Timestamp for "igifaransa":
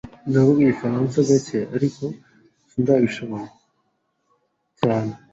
0.61-1.17